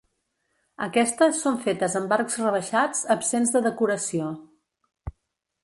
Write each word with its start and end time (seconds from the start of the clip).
Aquestes 0.85 1.41
són 1.47 1.59
fetes 1.65 1.97
amb 2.01 2.15
arcs 2.17 2.39
rebaixats 2.43 3.05
absents 3.17 3.55
de 3.57 3.65
decoració. 3.69 4.33